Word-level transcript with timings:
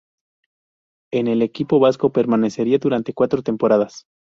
En 1.13 1.27
el 1.27 1.43
equipo 1.43 1.77
vasco 1.79 2.11
permanecería 2.11 2.79
durante 2.79 3.13
cuatro 3.13 3.43
temporadas. 3.43 4.07